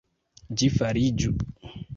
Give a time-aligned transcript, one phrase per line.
[0.61, 1.37] Ĝi fariĝu!